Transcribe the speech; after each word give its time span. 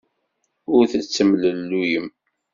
Ur 0.75 0.83
tettemlelluyem. 0.91 2.07